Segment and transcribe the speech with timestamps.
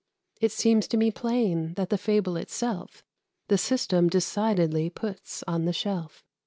[0.39, 3.03] It seems to me plain that the fable itself
[3.49, 6.23] The system decidedly puts on the shelf.